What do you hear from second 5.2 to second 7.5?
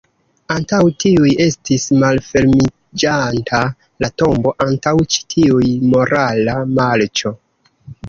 tiuj-- morala marĉo.